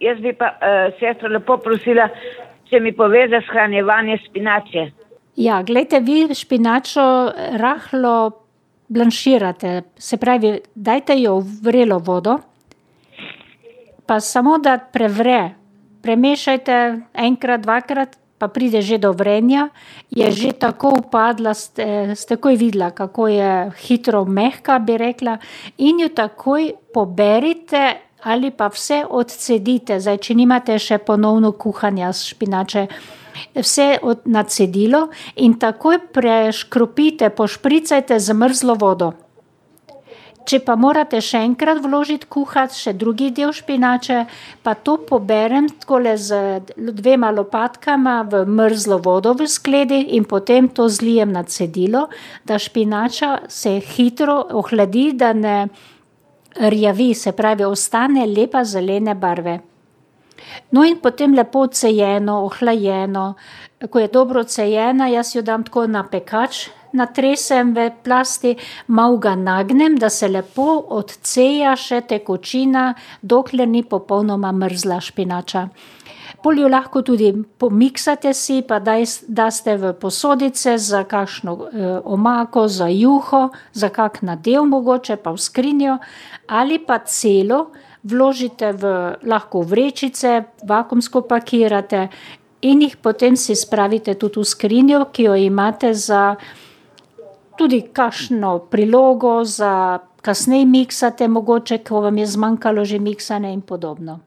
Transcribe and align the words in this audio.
jaz 0.00 0.20
bi 0.20 0.32
pa 0.32 0.54
uh, 0.56 0.92
sestro 1.00 1.28
lepo 1.28 1.58
prosila, 1.62 2.08
če 2.70 2.80
mi 2.80 2.92
pove 2.96 3.26
za 3.28 3.42
shranjevanje 3.48 4.18
spinače. 4.26 4.90
Ja, 5.40 5.62
gledajte, 5.62 6.00
vi 6.04 6.34
špinačo 6.34 7.06
rahlo 7.60 8.14
blanširate, 8.90 9.82
se 9.98 10.16
pravi, 10.16 10.58
dajte 10.74 11.14
jo 11.20 11.38
v 11.38 11.60
vrelo 11.62 11.98
vodo, 12.02 12.38
pa 14.06 14.18
samo 14.20 14.58
da 14.58 14.78
prevre, 14.92 15.54
premešajte 16.02 16.78
enkrat, 17.14 17.62
dvakrat, 17.62 18.16
pa 18.40 18.48
pride 18.48 18.80
že 18.82 18.98
do 18.98 19.12
vrenja, 19.12 19.68
je 20.10 20.30
že 20.32 20.52
tako 20.56 20.96
upadla, 20.98 21.54
ste, 21.54 22.16
ste 22.16 22.34
takoj 22.34 22.56
videla, 22.56 22.90
kako 22.90 23.28
je 23.28 23.70
hitro 23.84 24.24
mehka, 24.24 24.80
bi 24.80 24.96
rekla, 24.98 25.38
in 25.78 26.00
jo 26.00 26.08
takoj 26.08 26.72
poberite 26.94 28.09
ali 28.22 28.50
pa 28.50 28.68
vse 28.68 29.04
odcedite. 29.08 30.00
Zdaj, 30.00 30.18
če 30.18 30.34
nimate 30.34 30.78
še 30.78 30.98
ponovno 30.98 31.52
kuhanja 31.52 32.12
špinače, 32.12 32.86
vse 33.54 33.88
od 34.02 34.26
nacedilo 34.26 35.08
in 35.36 35.58
takoj 35.58 35.98
preškropite, 36.12 37.30
pošpricajte 37.30 38.20
z 38.20 38.36
mrzlo 38.36 38.76
vodo. 38.80 39.12
Če 40.48 40.58
pa 40.64 40.74
morate 40.74 41.20
še 41.22 41.42
enkrat 41.44 41.78
vložiti 41.84 42.26
kuhati 42.26 42.74
še 42.74 42.94
drugi 42.96 43.28
del 43.36 43.52
špinače, 43.54 44.22
pa 44.64 44.72
to 44.74 44.96
poberem 45.06 45.68
takole 45.68 46.16
z 46.16 46.62
dvema 46.74 47.28
lopatkama 47.36 48.22
v 48.24 48.42
mrzlo 48.48 48.98
vodo 49.04 49.34
v 49.36 49.46
skledi 49.46 50.00
in 50.16 50.24
potem 50.24 50.66
to 50.72 50.88
zlijem 50.88 51.30
na 51.36 51.44
cedilo, 51.44 52.08
da 52.44 52.58
špinača 52.58 53.30
se 53.52 53.76
hitro 53.92 54.40
ohladi, 54.62 55.12
da 55.12 55.32
ne 55.36 55.56
rjavi, 56.56 57.14
se 57.14 57.32
pravi, 57.32 57.64
ostane 57.64 58.26
lepa 58.26 58.64
zelene 58.64 59.14
barve. 59.14 59.60
No, 60.70 60.84
in 60.84 60.98
potem 61.00 61.34
lepo 61.34 61.66
cejeno, 61.66 62.44
ohlajeno. 62.44 63.34
Ko 63.90 63.98
je 63.98 64.08
dobro 64.08 64.44
cejena, 64.44 65.08
jaz 65.08 65.34
jo 65.34 65.42
dam 65.42 65.64
tako 65.64 65.86
na 65.86 66.02
pekač, 66.04 66.68
natresem 66.92 67.74
v 67.74 67.90
plasti, 68.04 68.56
malo 68.86 69.18
ga 69.18 69.34
nagnem, 69.34 69.96
da 69.98 70.10
se 70.10 70.28
lepo 70.28 70.82
odceja 70.90 71.76
še 71.76 72.02
tekočina, 72.08 72.94
dokler 73.22 73.68
ni 73.68 73.82
popolnoma 73.82 74.52
mrzla 74.52 75.00
špinača. 75.00 75.68
Pol 76.42 76.58
jo 76.58 76.68
lahko 76.68 77.02
tudi 77.04 77.34
pomiksate 77.58 78.32
si, 78.34 78.62
pa 78.64 78.78
daste 78.80 79.76
v 79.76 79.92
posodice 79.92 80.78
za 80.78 81.04
kakšno 81.04 81.52
omako, 82.04 82.68
za 82.68 82.88
juho, 82.88 83.50
za 83.72 83.88
kak 83.92 84.22
nadev 84.22 84.64
mogoče, 84.64 85.16
pa 85.20 85.34
v 85.36 85.38
skrinjo, 85.38 85.98
ali 86.48 86.78
pa 86.80 86.98
celo 87.04 87.70
vložite 88.02 88.72
v, 88.72 88.92
lahko 89.28 89.60
vrečice, 89.62 90.44
vakuumsko 90.64 91.28
pakirate 91.28 92.08
in 92.60 92.82
jih 92.82 92.96
potem 92.96 93.36
si 93.36 93.56
spravite 93.56 94.14
tudi 94.14 94.40
v 94.40 94.48
skrinjo, 94.48 95.04
ki 95.12 95.28
jo 95.28 95.34
imate 95.36 95.92
za 95.94 96.36
tudi 97.56 97.82
kakšno 97.92 98.58
prilogo, 98.72 99.44
za 99.44 100.00
kasneje 100.24 100.64
miksate 100.64 101.28
mogoče, 101.28 101.78
ko 101.84 102.00
vam 102.00 102.18
je 102.18 102.26
zmanjkalo 102.26 102.84
že 102.84 102.98
miksanja 102.98 103.52
in 103.52 103.60
podobno. 103.60 104.20